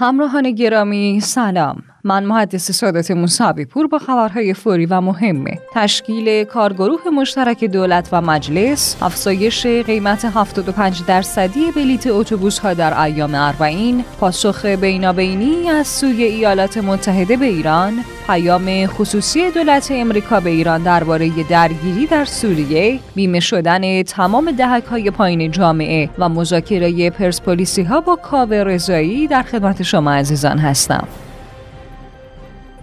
همراهان 0.00 0.50
گرامی 0.50 1.20
سلام. 1.20 1.82
من 2.04 2.24
محدث 2.24 2.70
سادات 2.70 3.10
موسوی 3.10 3.64
پور 3.64 3.86
با 3.86 3.98
خبرهای 3.98 4.54
فوری 4.54 4.86
و 4.86 5.00
مهمه. 5.00 5.58
تشکیل 5.74 6.44
کارگروه 6.44 7.00
مشترک 7.16 7.64
دولت 7.64 8.08
و 8.12 8.20
مجلس 8.20 8.96
افزایش 9.02 9.66
قیمت 9.66 10.24
75 10.24 11.02
درصدی 11.06 11.72
بلیت 11.76 12.06
اتوبوس 12.06 12.58
ها 12.58 12.74
در 12.74 13.02
ایام 13.02 13.34
اربعین 13.34 14.04
پاسخ 14.20 14.64
بینابینی 14.64 15.68
از 15.70 15.86
سوی 15.86 16.22
ایالات 16.22 16.78
متحده 16.78 17.36
به 17.36 17.46
ایران 17.46 18.04
پیام 18.26 18.86
خصوصی 18.86 19.50
دولت 19.50 19.88
امریکا 19.90 20.40
به 20.40 20.50
ایران 20.50 20.82
درباره 20.82 21.30
درگیری 21.50 22.06
در 22.06 22.24
سوریه 22.24 23.00
بیمه 23.14 23.40
شدن 23.40 24.02
تمام 24.02 24.50
دهک 24.50 24.84
های 24.84 25.10
پایین 25.10 25.50
جامعه 25.50 26.10
و 26.18 26.28
مذاکره 26.28 27.10
پرسپولیسی 27.10 27.82
ها 27.82 28.00
با 28.00 28.16
کاوه 28.16 28.56
رضایی 28.56 29.26
در 29.26 29.42
خدمت 29.42 29.82
شما 29.82 30.12
عزیزان 30.12 30.58
هستم. 30.58 31.08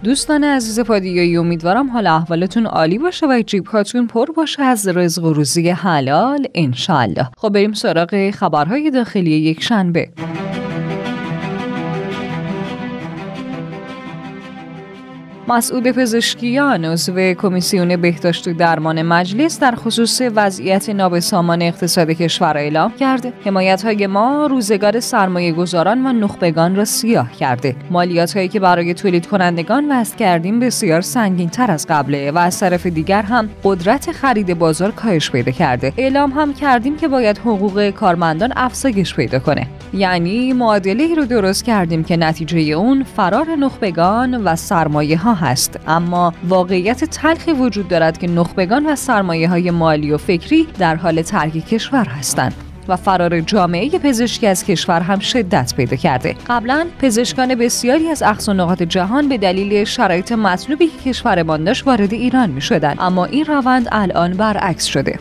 دوستان 0.06 0.44
عزیز 0.44 0.80
پادیایی 0.80 1.36
امیدوارم 1.36 1.90
حال 1.90 2.06
احوالتون 2.06 2.66
عالی 2.66 2.98
باشه 2.98 3.26
و 3.26 3.42
جیب 3.46 3.66
هاتون 3.66 4.06
پر 4.06 4.26
باشه 4.36 4.62
از 4.62 4.88
رزق 4.88 5.24
و 5.24 5.32
روزی 5.32 5.68
حلال 5.70 6.46
انشالله 6.54 7.28
خب 7.36 7.48
بریم 7.48 7.72
سراغ 7.72 8.30
خبرهای 8.30 8.90
داخلی 8.90 9.30
یک 9.30 9.62
شنبه. 9.62 10.08
مسئول 15.48 15.92
پزشکیان 15.92 16.84
عضو 16.84 17.34
کمیسیون 17.34 17.96
بهداشت 17.96 18.48
و 18.48 18.52
درمان 18.52 19.02
مجلس 19.02 19.60
در 19.60 19.74
خصوص 19.74 20.20
وضعیت 20.34 20.88
نابسامان 20.88 21.62
اقتصاد 21.62 22.10
کشور 22.10 22.56
اعلام 22.56 22.92
کرد. 22.92 23.32
حمایت 23.44 23.84
های 23.84 24.06
ما 24.06 24.46
روزگار 24.46 25.00
سرمایه 25.00 25.52
گذاران 25.52 26.06
و 26.06 26.12
نخبگان 26.12 26.76
را 26.76 26.84
سیاه 26.84 27.32
کرده. 27.32 27.76
مالیات 27.90 28.36
هایی 28.36 28.48
که 28.48 28.60
برای 28.60 28.94
تولید 28.94 29.26
کنندگان 29.26 29.92
وضع 29.92 30.16
کردیم 30.16 30.60
بسیار 30.60 31.00
سنگین 31.00 31.48
تر 31.48 31.70
از 31.70 31.86
قبله 31.86 32.30
و 32.30 32.38
از 32.38 32.60
طرف 32.60 32.86
دیگر 32.86 33.22
هم 33.22 33.48
قدرت 33.64 34.12
خرید 34.12 34.58
بازار 34.58 34.90
کاهش 34.90 35.30
پیدا 35.30 35.52
کرده. 35.52 35.92
اعلام 35.96 36.30
هم 36.30 36.54
کردیم 36.54 36.96
که 36.96 37.08
باید 37.08 37.38
حقوق 37.38 37.90
کارمندان 37.90 38.52
افزایش 38.56 39.14
پیدا 39.14 39.38
کنه. 39.38 39.66
یعنی 39.92 40.52
معادله 40.52 41.14
رو 41.14 41.24
درست 41.24 41.64
کردیم 41.64 42.04
که 42.04 42.16
نتیجه 42.16 42.58
اون 42.58 43.02
فرار 43.02 43.46
نخبگان 43.56 44.44
و 44.44 44.56
سرمایه 44.56 45.18
ها 45.18 45.35
هست 45.36 45.80
اما 45.86 46.34
واقعیت 46.48 47.04
تلخی 47.04 47.52
وجود 47.52 47.88
دارد 47.88 48.18
که 48.18 48.26
نخبگان 48.26 48.86
و 48.86 48.96
سرمایه 48.96 49.48
های 49.48 49.70
مالی 49.70 50.12
و 50.12 50.18
فکری 50.18 50.66
در 50.78 50.96
حال 50.96 51.22
ترک 51.22 51.52
کشور 51.52 52.04
هستند 52.04 52.54
و 52.88 52.96
فرار 52.96 53.40
جامعه 53.40 53.88
پزشکی 53.88 54.46
از 54.46 54.64
کشور 54.64 55.00
هم 55.00 55.18
شدت 55.18 55.74
پیدا 55.76 55.96
کرده 55.96 56.36
قبلا 56.46 56.86
پزشکان 56.98 57.54
بسیاری 57.54 58.08
از 58.08 58.22
اقصا 58.22 58.52
نقاط 58.52 58.82
جهان 58.82 59.28
به 59.28 59.38
دلیل 59.38 59.84
شرایط 59.84 60.32
مطلوبی 60.32 60.86
که 60.86 61.10
کشورمان 61.10 61.64
داشت 61.64 61.86
وارد 61.86 62.12
ایران 62.12 62.50
می. 62.50 62.60
اما 62.98 63.24
این 63.24 63.44
روند 63.44 63.88
الان 63.92 64.32
برعکس 64.32 64.84
شده 64.84 65.18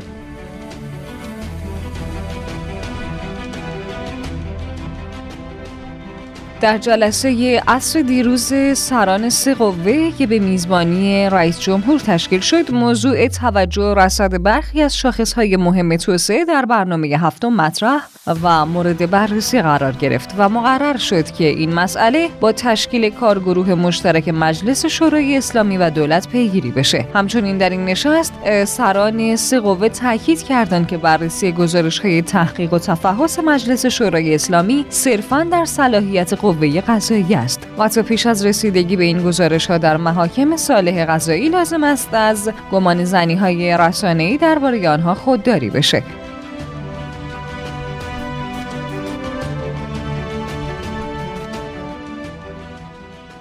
در 6.65 6.77
جلسه 6.77 7.61
عصر 7.67 8.01
دیروز 8.01 8.53
سران 8.73 9.29
سه 9.29 9.53
قوه 9.53 10.11
که 10.11 10.27
به 10.27 10.39
میزبانی 10.39 11.29
رئیس 11.29 11.59
جمهور 11.59 11.99
تشکیل 11.99 12.39
شد 12.39 12.71
موضوع 12.71 13.27
توجه 13.27 13.93
رصد 13.97 14.43
برخی 14.43 14.81
از 14.81 14.97
شاخصهای 14.97 15.57
مهم 15.57 15.97
توسعه 15.97 16.45
در 16.45 16.65
برنامه 16.65 17.07
هفتم 17.07 17.49
مطرح 17.49 18.01
و 18.43 18.65
مورد 18.65 19.09
بررسی 19.09 19.61
قرار 19.61 19.91
گرفت 19.91 20.35
و 20.37 20.49
مقرر 20.49 20.97
شد 20.97 21.31
که 21.31 21.45
این 21.45 21.73
مسئله 21.73 22.29
با 22.39 22.51
تشکیل 22.51 23.09
کارگروه 23.09 23.73
مشترک 23.73 24.29
مجلس 24.29 24.85
شورای 24.85 25.37
اسلامی 25.37 25.77
و 25.77 25.89
دولت 25.89 26.27
پیگیری 26.27 26.71
بشه. 26.71 27.07
همچنین 27.13 27.57
در 27.57 27.69
این 27.69 27.85
نشست 27.85 28.33
سران 28.65 29.35
سه 29.35 29.59
قوه 29.59 29.89
تاکید 29.89 30.43
کردند 30.43 30.87
که 30.87 30.97
بررسی 30.97 31.51
گزارش 31.51 31.99
های 31.99 32.21
تحقیق 32.21 32.73
و 32.73 32.79
تفحص 32.79 33.39
مجلس 33.39 33.85
شورای 33.85 34.35
اسلامی 34.35 34.85
صرفا 34.89 35.43
در 35.43 35.65
صلاحیت 35.65 36.33
قوه 36.33 36.54
قضایی 36.81 37.35
است. 37.35 37.67
تا 37.95 38.03
پیش 38.03 38.25
از 38.25 38.45
رسیدگی 38.45 38.95
به 38.95 39.03
این 39.03 39.23
گزارش 39.23 39.67
ها 39.67 39.77
در 39.77 39.97
محاکم 39.97 40.57
صالح 40.57 41.05
قضایی 41.05 41.49
لازم 41.49 41.83
است 41.83 42.13
از 42.13 42.51
گمان 42.71 43.03
زنی 43.03 43.35
های 43.35 43.77
رسانه‌ای 43.77 44.37
درباره 44.37 44.89
آنها 44.89 45.13
خودداری 45.13 45.69
بشه. 45.69 46.03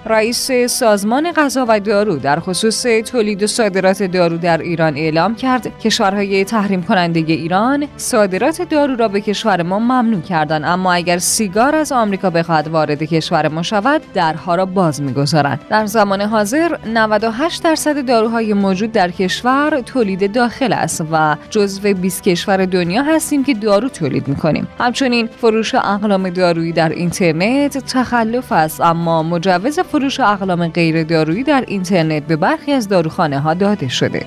رئیس 0.07 0.51
سازمان 0.51 1.31
غذا 1.31 1.65
و 1.69 1.79
دارو 1.79 2.17
در 2.17 2.39
خصوص 2.39 2.81
تولید 2.81 3.43
و 3.43 3.47
صادرات 3.47 4.03
دارو 4.03 4.37
در 4.37 4.57
ایران 4.57 4.97
اعلام 4.97 5.35
کرد. 5.35 5.79
کشورهای 5.79 6.43
تحریم 6.43 6.83
کننده 6.83 7.19
ایران 7.19 7.87
صادرات 7.97 8.61
دارو 8.61 8.95
را 8.95 9.07
به 9.07 9.21
کشور 9.21 9.61
ما 9.61 9.79
ممنوع 9.79 10.21
کردند 10.21 10.63
اما 10.65 10.93
اگر 10.93 11.17
سیگار 11.17 11.75
از 11.75 11.91
آمریکا 11.91 12.29
بخواهد 12.29 12.67
وارد 12.67 13.03
کشور 13.03 13.47
ما 13.47 13.63
شود 13.63 14.01
درها 14.13 14.55
را 14.55 14.65
باز 14.65 15.01
می‌گذارند. 15.01 15.59
در 15.69 15.85
زمان 15.85 16.21
حاضر 16.21 16.77
98 16.93 17.63
درصد 17.63 18.05
داروهای 18.05 18.53
موجود 18.53 18.91
در 18.91 19.11
کشور 19.11 19.81
تولید 19.85 20.31
داخل 20.31 20.73
است 20.73 21.03
و 21.11 21.35
جزو 21.49 21.93
20 21.93 22.23
کشور 22.23 22.65
دنیا 22.65 23.03
هستیم 23.03 23.43
که 23.43 23.53
دارو 23.53 23.89
تولید 23.89 24.27
می‌کنیم. 24.27 24.67
همچنین 24.79 25.29
فروش 25.41 25.75
اقلام 25.75 26.29
دارویی 26.29 26.71
در 26.71 26.89
اینترنت 26.89 27.77
تخلف 27.77 28.51
است 28.51 28.81
اما 28.81 29.23
مجوز 29.23 29.79
فروش 29.95 30.19
اقلام 30.19 30.67
غیر 30.67 31.03
دارویی 31.03 31.43
در 31.43 31.63
اینترنت 31.67 32.23
به 32.23 32.35
برخی 32.35 32.71
از 32.71 32.87
داروخانه 32.87 33.39
ها 33.39 33.53
داده 33.53 33.87
شده. 33.87 34.25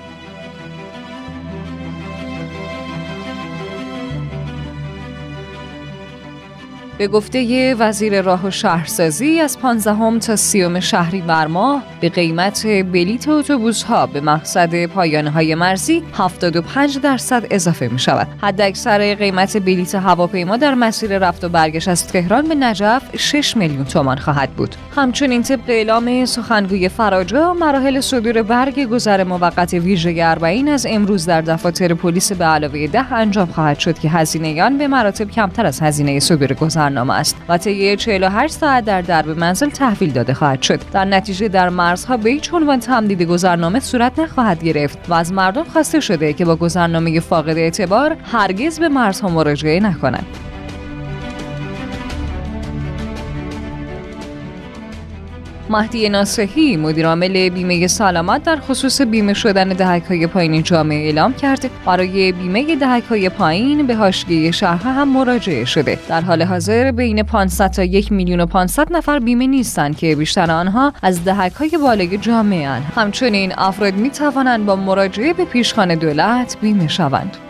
به 6.98 7.08
گفته 7.08 7.74
وزیر 7.74 8.22
راه 8.22 8.46
و 8.46 8.50
شهرسازی 8.50 9.40
از 9.40 9.58
15 9.58 10.18
تا 10.18 10.36
30 10.36 10.80
شهری 10.80 11.20
بر 11.20 11.46
ماه 11.46 11.82
به 12.00 12.08
قیمت 12.08 12.66
بلیت 12.66 13.28
اتوبوس 13.28 13.82
ها 13.82 14.06
به 14.06 14.20
مقصد 14.20 14.86
پایانه 14.86 15.30
های 15.30 15.54
مرزی 15.54 16.02
75 16.14 16.98
درصد 16.98 17.46
اضافه 17.50 17.88
می 17.88 17.98
شود. 17.98 18.26
حد 18.42 18.60
اکثر 18.60 19.14
قیمت 19.14 19.56
بلیت 19.56 19.94
هواپیما 19.94 20.56
در 20.56 20.74
مسیر 20.74 21.18
رفت 21.18 21.44
و 21.44 21.48
برگشت 21.48 21.88
از 21.88 22.06
تهران 22.06 22.48
به 22.48 22.54
نجف 22.54 23.16
6 23.16 23.56
میلیون 23.56 23.84
تومان 23.84 24.16
خواهد 24.16 24.50
بود. 24.50 24.76
همچنین 24.96 25.42
طبق 25.42 25.68
اعلام 25.68 26.24
سخنگوی 26.24 26.88
فراجا 26.88 27.54
مراحل 27.54 28.00
صدور 28.00 28.42
برگ 28.42 28.84
گذر 28.84 29.24
موقت 29.24 29.72
ویژه 29.72 30.14
اربعین 30.18 30.68
از 30.68 30.86
امروز 30.90 31.26
در 31.26 31.40
دفاتر 31.40 31.94
پلیس 31.94 32.32
به 32.32 32.44
علاوه 32.44 32.86
ده 32.86 33.12
انجام 33.12 33.46
خواهد 33.46 33.78
شد 33.78 33.98
که 33.98 34.08
هزینه 34.08 34.62
آن 34.62 34.78
به 34.78 34.88
مراتب 34.88 35.30
کمتر 35.30 35.66
از 35.66 35.80
هزینه 35.80 36.20
صدور 36.20 36.52
گذرنامه 36.88 37.14
است 37.14 37.36
و 37.48 37.58
طی 37.58 37.96
48 37.96 38.54
ساعت 38.54 38.84
در 38.84 39.00
درب 39.00 39.28
منزل 39.28 39.68
تحویل 39.68 40.12
داده 40.12 40.34
خواهد 40.34 40.62
شد. 40.62 40.80
در 40.92 41.04
نتیجه 41.04 41.48
در 41.48 41.68
مرزها 41.68 42.16
به 42.16 42.30
هیچ 42.30 42.54
عنوان 42.54 42.80
تمدید 42.80 43.22
گذرنامه 43.22 43.80
صورت 43.80 44.18
نخواهد 44.18 44.64
گرفت 44.64 44.98
و 45.08 45.14
از 45.14 45.32
مردم 45.32 45.64
خواسته 45.64 46.00
شده 46.00 46.32
که 46.32 46.44
با 46.44 46.56
گذرنامه 46.56 47.20
فاقد 47.20 47.58
اعتبار 47.58 48.16
هرگز 48.32 48.80
به 48.80 48.88
مرزها 48.88 49.28
مراجعه 49.28 49.80
نکنند. 49.80 50.37
مهدی 55.70 56.08
ناصحی 56.08 56.76
مدیرعامل 56.76 57.48
بیمه 57.48 57.86
سلامت 57.86 58.42
در 58.42 58.56
خصوص 58.56 59.00
بیمه 59.00 59.34
شدن 59.34 59.68
دهک 59.68 60.02
های 60.02 60.26
پایین 60.26 60.62
جامعه 60.62 61.04
اعلام 61.04 61.34
کرد. 61.34 61.70
برای 61.86 62.32
بیمه 62.32 62.76
دهک 62.76 63.04
های 63.04 63.28
پایین 63.28 63.86
به 63.86 63.94
حاشیه 63.94 64.50
شهرها 64.50 64.92
هم 64.92 65.08
مراجعه 65.08 65.64
شده. 65.64 65.98
در 66.08 66.20
حال 66.20 66.42
حاضر 66.42 66.90
بین 66.90 67.22
500 67.22 67.70
تا 67.70 67.82
1 67.82 68.12
میلیون 68.12 68.40
و 68.40 68.46
500 68.46 68.92
نفر 68.92 69.18
بیمه 69.18 69.46
نیستند 69.46 69.96
که 69.96 70.16
بیشتر 70.16 70.50
آنها 70.50 70.92
از 71.02 71.24
دهک 71.24 71.52
های 71.52 71.70
بالای 71.82 72.18
جامعه 72.18 72.68
هن. 72.68 72.82
همچنین 72.82 73.52
افراد 73.58 73.94
می 73.94 74.10
توانند 74.10 74.66
با 74.66 74.76
مراجعه 74.76 75.32
به 75.32 75.44
پیشخانه 75.44 75.96
دولت 75.96 76.56
بیمه 76.60 76.88
شوند. 76.88 77.47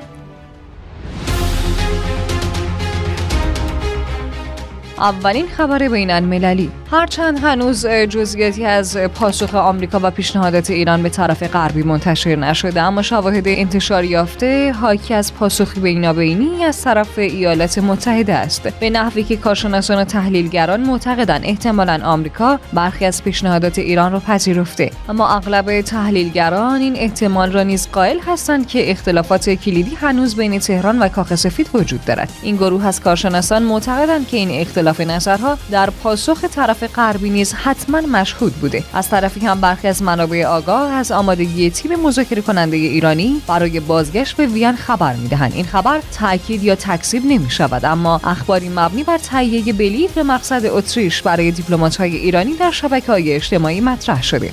اولین 5.00 5.46
خبر 5.46 5.88
بین 5.88 6.10
المللی 6.10 6.70
هرچند 6.90 7.38
هنوز 7.38 7.86
جزئیاتی 7.86 8.64
از 8.64 8.96
پاسخ 8.96 9.54
آمریکا 9.54 10.00
و 10.02 10.10
پیشنهادات 10.10 10.70
ایران 10.70 11.02
به 11.02 11.08
طرف 11.08 11.42
غربی 11.42 11.82
منتشر 11.82 12.36
نشده 12.36 12.82
اما 12.82 13.02
شواهد 13.02 13.48
انتشار 13.48 14.04
یافته 14.04 14.72
حاکی 14.72 15.14
از 15.14 15.34
پاسخ 15.34 15.78
بینابینی 15.78 16.64
از 16.64 16.82
طرف 16.82 17.18
ایالات 17.18 17.78
متحده 17.78 18.34
است. 18.34 18.62
به 18.80 18.90
نحوی 18.90 19.22
که 19.22 19.36
کارشناسان 19.36 19.98
و 19.98 20.04
تحلیلگران 20.04 20.80
معتقدند 20.80 21.40
احتمالا 21.44 22.00
آمریکا 22.04 22.60
برخی 22.72 23.04
از 23.04 23.24
پیشنهادات 23.24 23.78
ایران 23.78 24.12
را 24.12 24.20
پذیرفته. 24.20 24.90
اما 25.08 25.28
اغلب 25.28 25.80
تحلیلگران 25.80 26.80
این 26.80 26.96
احتمال 26.96 27.52
را 27.52 27.62
نیز 27.62 27.88
قائل 27.92 28.18
هستند 28.26 28.66
که 28.66 28.90
اختلافات 28.90 29.50
کلیدی 29.50 29.94
هنوز 29.94 30.36
بین 30.36 30.58
تهران 30.58 30.98
و 30.98 31.08
کاخ 31.08 31.34
سفید 31.34 31.70
وجود 31.74 32.04
دارد. 32.04 32.28
این 32.42 32.56
گروه 32.56 32.86
از 32.86 33.00
کارشناسان 33.00 33.62
معتقدند 33.62 34.28
که 34.28 34.36
این 34.36 34.60
اختلاف 34.60 34.87
اختلاف 34.88 35.16
نظرها 35.16 35.58
در 35.70 35.90
پاسخ 35.90 36.44
طرف 36.44 36.82
غربی 36.82 37.30
نیز 37.30 37.52
حتما 37.52 38.00
مشهود 38.00 38.52
بوده. 38.52 38.84
از 38.94 39.08
طرفی 39.08 39.40
هم 39.40 39.60
برخی 39.60 39.88
از 39.88 40.02
منابع 40.02 40.44
آگاه 40.44 40.92
از 40.92 41.12
آمادگی 41.12 41.70
تیم 41.70 41.96
مذاکره 41.96 42.42
کننده 42.42 42.76
ایرانی 42.76 43.42
برای 43.46 43.80
بازگشت 43.80 44.36
به 44.36 44.46
وین 44.46 44.76
خبر 44.76 45.14
می‌دهند. 45.14 45.52
این 45.54 45.64
خبر 45.64 46.00
تاکید 46.18 46.64
یا 46.64 46.74
تکذیب 46.74 47.22
نمی 47.26 47.50
شود 47.50 47.84
اما 47.84 48.20
اخباری 48.24 48.68
مبنی 48.68 49.04
بر 49.04 49.18
تهیه 49.18 49.72
بلیط 49.72 50.10
به 50.10 50.22
مقصد 50.22 50.66
اتریش 50.66 51.22
برای 51.22 51.52
های 51.98 52.16
ایرانی 52.16 52.54
در 52.54 52.70
شبکه 52.70 53.12
های 53.12 53.32
اجتماعی 53.32 53.80
مطرح 53.80 54.22
شده. 54.22 54.52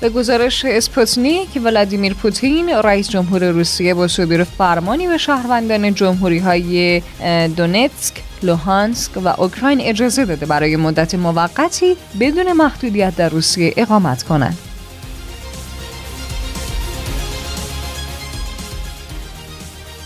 به 0.00 0.08
گزارش 0.08 0.64
اسپوتنیک 0.64 1.48
ولادیمیر 1.64 2.14
پوتین 2.14 2.68
رئیس 2.68 3.08
جمهور 3.08 3.50
روسیه 3.50 3.94
با 3.94 4.08
صدور 4.08 4.44
فرمانی 4.44 5.06
به 5.06 5.18
شهروندان 5.18 5.94
جمهوری 5.94 6.38
های 6.38 7.02
دونتسک 7.56 8.14
لوهانسک 8.42 9.10
و 9.24 9.28
اوکراین 9.28 9.80
اجازه 9.80 10.24
داده 10.24 10.46
برای 10.46 10.76
مدت 10.76 11.14
موقتی 11.14 11.96
بدون 12.20 12.52
محدودیت 12.52 13.16
در 13.16 13.28
روسیه 13.28 13.74
اقامت 13.76 14.22
کنند. 14.22 14.67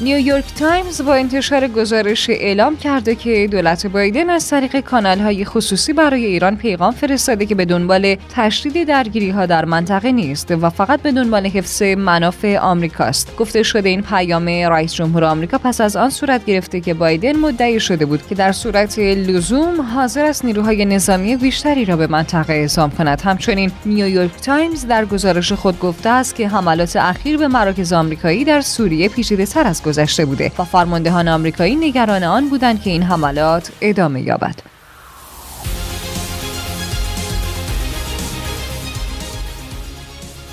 نیویورک 0.02 0.44
تایمز 0.58 1.02
با 1.02 1.14
انتشار 1.14 1.68
گزارش 1.68 2.30
اعلام 2.30 2.76
کرده 2.76 3.14
که 3.14 3.48
دولت 3.50 3.86
بایدن 3.86 4.30
از 4.30 4.50
طریق 4.50 4.80
کانال 4.80 5.18
های 5.18 5.44
خصوصی 5.44 5.92
برای 5.92 6.26
ایران 6.26 6.56
پیغام 6.56 6.92
فرستاده 6.92 7.46
که 7.46 7.54
به 7.54 7.64
دنبال 7.64 8.16
تشدید 8.34 8.84
درگیری 8.84 9.30
ها 9.30 9.46
در 9.46 9.64
منطقه 9.64 10.12
نیست 10.12 10.50
و 10.50 10.70
فقط 10.70 11.02
به 11.02 11.12
دنبال 11.12 11.46
حفظ 11.46 11.82
منافع 11.82 12.58
آمریکاست. 12.58 13.36
گفته 13.36 13.62
شده 13.62 13.88
این 13.88 14.02
پیام 14.02 14.48
رئیس 14.48 14.94
جمهور 14.94 15.24
آمریکا 15.24 15.58
پس 15.58 15.80
از 15.80 15.96
آن 15.96 16.10
صورت 16.10 16.44
گرفته 16.44 16.80
که 16.80 16.94
بایدن 16.94 17.36
مدعی 17.36 17.80
شده 17.80 18.06
بود 18.06 18.26
که 18.26 18.34
در 18.34 18.52
صورت 18.52 18.98
لزوم 18.98 19.80
حاضر 19.80 20.24
است 20.24 20.44
نیروهای 20.44 20.84
نظامی 20.84 21.36
بیشتری 21.36 21.84
را 21.84 21.96
به 21.96 22.06
منطقه 22.06 22.52
اعزام 22.52 22.90
کند. 22.90 23.20
همچنین 23.20 23.72
نیویورک 23.86 24.40
تایمز 24.40 24.86
در 24.86 25.04
گزارش 25.04 25.52
خود 25.52 25.78
گفته 25.78 26.08
است 26.08 26.34
که 26.34 26.48
حملات 26.48 26.96
اخیر 26.96 27.36
به 27.36 27.48
مراکز 27.48 27.92
آمریکایی 27.92 28.44
در 28.44 28.60
سوریه 28.60 29.08
پیچیده 29.08 29.46
تر 29.46 29.66
از 29.66 29.82
گذشته 29.92 30.24
بوده 30.24 30.52
و 30.58 30.64
فرماندهان 30.64 31.28
آمریکایی 31.28 31.76
نگران 31.76 32.24
آن 32.24 32.48
بودند 32.48 32.82
که 32.82 32.90
این 32.90 33.02
حملات 33.02 33.72
ادامه 33.80 34.22
یابد. 34.22 34.54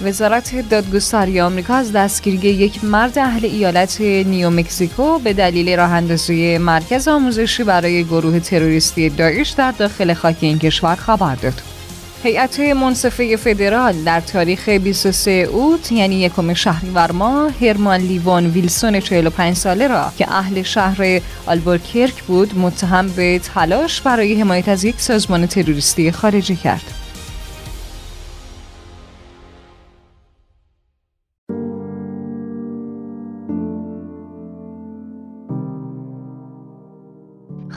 وزارت 0.04 0.70
دادگستری 0.70 1.42
آمریکا 1.42 1.74
از 1.74 1.92
دستگیری 1.92 2.38
یک 2.38 2.84
مرد 2.84 3.20
اهل 3.20 3.46
ایالت 3.46 4.02
نیومکزیکو 4.02 5.20
به 5.20 5.34
دلیل 5.34 5.78
راه 5.78 5.92
اندازی 5.92 6.58
مرکز 6.58 7.08
آموزشی 7.08 7.64
برای 7.64 8.04
گروه 8.04 8.40
تروریستی 8.40 9.10
داعش 9.10 9.50
در 9.50 9.72
داخل 9.72 10.14
خاک 10.14 10.38
این 10.42 10.60
کشور 10.60 10.96
خبر 10.96 11.36
داد. 11.36 11.79
هیئت 12.24 12.60
منصفه 12.60 13.36
فدرال 13.36 14.04
در 14.04 14.22
تاریخ 14.22 14.70
23 14.70 15.32
اوت 15.32 15.92
یعنی 15.92 16.16
یکم 16.16 16.54
شهریور 16.54 17.12
ماه 17.12 17.52
هرمان 17.62 18.00
لیوان 18.00 18.46
ویلسون 18.46 19.00
45 19.00 19.56
ساله 19.56 19.88
را 19.88 20.12
که 20.18 20.32
اهل 20.32 20.64
شهر 20.64 21.22
آلبوکرک 21.46 22.24
بود 22.24 22.58
متهم 22.58 23.08
به 23.08 23.40
تلاش 23.40 24.02
برای 24.02 24.42
حمایت 24.42 24.70
از 24.70 24.84
یک 24.84 25.02
سازمان 25.02 25.46
تروریستی 25.46 26.12
خارجی 26.12 26.56
کرد. 26.56 26.99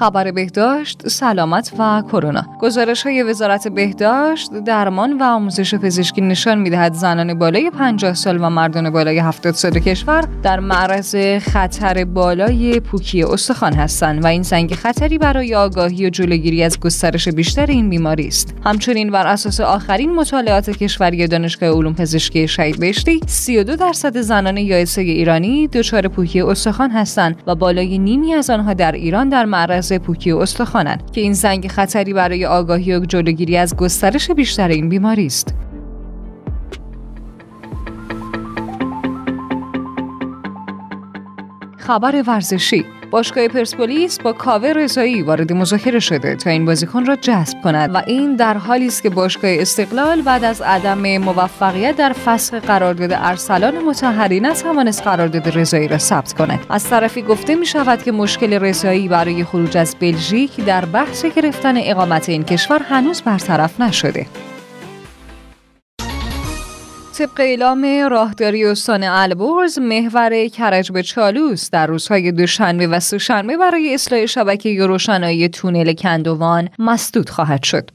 خبر 0.03 0.31
بهداشت، 0.31 1.09
سلامت 1.09 1.73
و 1.79 2.03
کرونا. 2.13 2.45
گزارش 2.61 3.03
های 3.03 3.23
وزارت 3.23 3.69
بهداشت، 3.69 4.53
درمان 4.67 5.19
و 5.19 5.23
آموزش 5.23 5.75
پزشکی 5.75 6.21
نشان 6.21 6.59
می‌دهد 6.59 6.95
زنان 6.95 7.39
بالای 7.39 7.71
50 7.71 8.15
سال 8.15 8.37
و 8.41 8.51
مردان 8.51 8.91
بالای 8.91 9.19
70 9.19 9.55
سال 9.55 9.73
کشور 9.73 10.25
در 10.43 10.61
معرض 10.61 11.17
خطر 11.41 12.05
بالای 12.05 12.81
پوکی 12.81 13.23
استخوان 13.23 13.73
هستند 13.73 14.25
و 14.25 14.27
این 14.27 14.43
زنگ 14.43 14.75
خطری 14.75 15.19
برای 15.19 15.55
آگاهی 15.55 16.07
و 16.07 16.11
جلوگیری 16.11 16.63
از 16.63 16.81
گسترش 16.81 17.29
بیشتر 17.29 17.67
این 17.67 17.91
بیماری 17.91 18.27
است. 18.27 18.55
همچنین 18.65 19.11
بر 19.11 19.27
اساس 19.27 19.61
آخرین 19.61 20.15
مطالعات 20.15 20.71
کشوری 20.71 21.27
دانشگاه 21.27 21.71
علوم 21.71 21.95
پزشکی 21.95 22.49
شهید 22.49 22.81
بهشتی 22.81 23.21
32 23.27 23.77
درصد 23.77 24.21
زنان 24.21 24.57
یائسه 24.57 25.03
ایرانی 25.03 25.69
دچار 25.69 26.09
پوکی 26.09 26.41
استخوان 26.41 26.91
هستند 26.91 27.37
و 27.47 27.55
بالای 27.55 27.99
نیمی 27.99 28.35
از 28.35 28.51
آنها 28.51 28.75
در 28.75 28.93
ایران 28.93 29.29
در 29.29 29.45
معرض 29.45 29.92
پوکی 29.99 30.33
و 30.33 30.39
استخوانند 30.39 31.11
که 31.11 31.21
این 31.21 31.33
زنگ 31.33 31.69
خطری 31.69 32.13
برای 32.13 32.47
آگاهی 32.47 32.97
و 32.97 33.05
جلوگیری 33.05 33.57
از 33.57 33.77
گسترش 33.77 34.31
بیشتر 34.31 34.69
این 34.69 34.89
بیماری 34.89 35.27
است. 35.27 35.55
خبر 41.87 42.23
ورزشی. 42.27 42.85
باشگاه 43.11 43.49
پرسپولیس 43.49 44.19
با 44.21 44.33
کاوه 44.33 44.69
رضایی 44.69 45.23
وارد 45.23 45.53
مذاکره 45.53 45.99
شده 45.99 46.37
تا 46.37 46.51
این 46.51 46.65
بازیکن 46.65 47.07
را 47.07 47.17
جذب 47.17 47.61
کند 47.63 47.95
و 47.95 48.03
این 48.07 48.37
در 48.37 48.57
حالی 48.57 48.87
است 48.87 49.03
که 49.03 49.11
باشگاه 49.11 49.51
استقلال 49.55 50.23
بعد 50.23 50.45
از 50.45 50.63
عدم 50.63 51.19
موفقیت 51.19 51.97
در 51.97 52.13
فسخ 52.13 52.55
قرارداد 52.55 53.13
ارسلان 53.13 53.79
متحری 53.79 54.41
نتوانست 54.41 55.03
قرارداد 55.03 55.59
رضایی 55.59 55.89
را 55.89 55.99
ثبت 55.99 56.33
کند. 56.33 56.67
از 56.69 56.91
طرفی 56.91 57.23
گفته 57.23 57.55
می 57.55 57.67
شود 57.67 58.03
که 58.03 58.13
مشکل 58.13 58.53
رضایی 58.53 59.09
برای 59.09 59.45
خروج 59.45 59.77
از 59.77 59.97
بلژیک 60.01 60.65
در 60.65 60.85
بحث 60.85 61.25
گرفتن 61.25 61.75
اقامت 61.77 62.29
این 62.29 62.45
کشور 62.45 62.83
هنوز 62.83 63.23
برطرف 63.23 63.81
نشده. 63.81 64.27
طبق 67.13 67.41
اعلام 67.41 67.87
راهداری 68.11 68.65
استان 68.65 69.05
البرز 69.05 69.79
محور 69.79 70.49
کرج 70.49 70.93
به 70.93 71.03
چالوس 71.03 71.71
در 71.71 71.87
روزهای 71.87 72.33
دوشنبه 72.33 72.87
و 72.87 73.01
سهشنبه 73.01 73.57
برای 73.57 73.95
اصلاح 73.95 74.27
شبکه 74.27 74.87
روشنایی 74.87 75.49
تونل 75.49 75.93
کندوان 75.93 76.69
مسدود 76.79 77.31
خواهد 77.31 77.63
شد. 77.63 77.91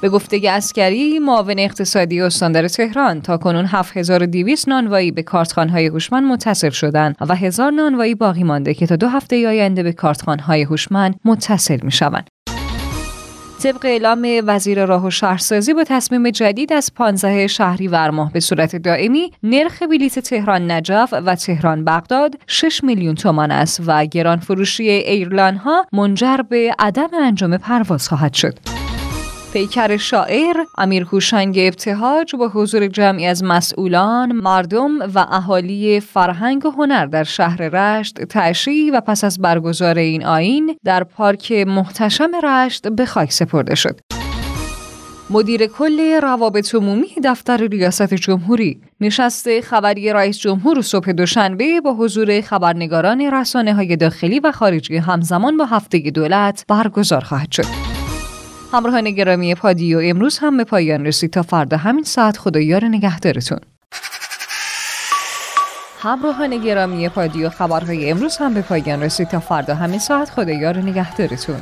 به 0.00 0.08
گفته 0.08 0.40
اسکری 0.44 1.18
معاون 1.18 1.58
اقتصادی 1.58 2.20
استاندار 2.20 2.68
تهران 2.68 3.20
تا 3.20 3.36
کنون 3.36 3.66
7200 3.66 4.68
نانوایی 4.68 5.10
به 5.10 5.22
کارتخانهای 5.22 5.86
هوشمند 5.86 6.24
متصل 6.24 6.70
شدند 6.70 7.16
و 7.20 7.36
هزار 7.36 7.70
نانوایی 7.70 8.14
باقی 8.14 8.44
مانده 8.44 8.74
که 8.74 8.86
تا 8.86 8.96
دو 8.96 9.08
هفته 9.08 9.48
آینده 9.48 9.82
به 9.82 9.92
کارتخانهای 9.92 10.62
هوشمند 10.62 11.20
متصل 11.24 11.78
می 11.82 11.92
شوند. 11.92 12.33
طبق 13.64 13.84
اعلام 13.84 14.26
وزیر 14.46 14.84
راه 14.84 15.06
و 15.06 15.10
شهرسازی 15.10 15.74
با 15.74 15.84
تصمیم 15.84 16.30
جدید 16.30 16.72
از 16.72 16.94
15 16.94 17.46
شهری 17.46 17.88
ماه 17.88 18.32
به 18.32 18.40
صورت 18.40 18.76
دائمی 18.76 19.32
نرخ 19.42 19.82
بلیت 19.82 20.18
تهران 20.18 20.70
نجف 20.70 21.14
و 21.26 21.34
تهران 21.34 21.84
بغداد 21.84 22.34
6 22.46 22.84
میلیون 22.84 23.14
تومان 23.14 23.50
است 23.50 23.82
و 23.86 24.06
گران 24.06 24.38
فروشی 24.38 24.88
ایرلان 24.88 25.56
ها 25.56 25.86
منجر 25.92 26.36
به 26.36 26.74
عدم 26.78 27.08
انجام 27.22 27.56
پرواز 27.56 28.08
خواهد 28.08 28.34
شد. 28.34 28.73
پیکر 29.54 29.96
شاعر 29.96 30.56
امیر 30.78 31.02
هوشنگ 31.02 31.58
ابتهاج 31.58 32.36
با 32.36 32.48
حضور 32.48 32.86
جمعی 32.86 33.26
از 33.26 33.44
مسئولان، 33.44 34.32
مردم 34.32 34.98
و 35.14 35.18
اهالی 35.18 36.00
فرهنگ 36.00 36.66
و 36.66 36.70
هنر 36.70 37.06
در 37.06 37.24
شهر 37.24 37.56
رشت 37.56 38.20
تشریح 38.20 38.92
و 38.92 39.00
پس 39.00 39.24
از 39.24 39.38
برگزار 39.38 39.98
این 39.98 40.24
آین 40.24 40.76
در 40.84 41.04
پارک 41.04 41.52
محتشم 41.52 42.30
رشت 42.44 42.88
به 42.88 43.06
خاک 43.06 43.32
سپرده 43.32 43.74
شد. 43.74 44.00
مدیر 45.30 45.66
کل 45.66 46.20
روابط 46.22 46.74
عمومی 46.74 47.08
دفتر 47.24 47.56
ریاست 47.56 48.14
جمهوری 48.14 48.80
نشست 49.00 49.60
خبری 49.60 50.12
رئیس 50.12 50.38
جمهور 50.38 50.82
صبح 50.82 51.12
دوشنبه 51.12 51.80
با 51.80 51.94
حضور 51.94 52.40
خبرنگاران 52.40 53.20
رسانه 53.20 53.74
های 53.74 53.96
داخلی 53.96 54.40
و 54.40 54.52
خارجی 54.52 54.96
همزمان 54.96 55.56
با 55.56 55.64
هفته 55.64 55.98
دولت 55.98 56.64
برگزار 56.68 57.20
خواهد 57.20 57.52
شد. 57.52 57.93
همراهان 58.74 59.10
گرامی 59.10 59.54
پادیو 59.54 60.00
امروز 60.04 60.38
هم 60.38 60.56
به 60.56 60.64
پایان 60.64 61.06
رسید. 61.06 61.30
تا 61.30 61.42
فردا 61.42 61.76
همین 61.76 62.04
ساعت 62.04 62.38
خدایار 62.38 62.84
نگهدارتون. 62.84 63.58
همراهان 66.00 66.58
گرامی 66.58 67.08
پادیو 67.08 67.48
خبرهای 67.48 68.10
امروز 68.10 68.36
هم 68.36 68.54
به 68.54 68.62
پایان 68.62 69.02
رسید. 69.02 69.28
تا 69.28 69.40
فردا 69.40 69.74
همین 69.74 69.98
ساعت 69.98 70.30
خدایار 70.30 70.78
نگهدارتون. 70.78 71.60